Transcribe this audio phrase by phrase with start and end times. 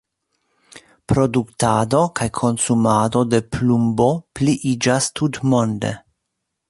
[1.11, 4.09] Produktado kaj konsumado de plumbo
[4.41, 5.93] pliiĝas tutmonde.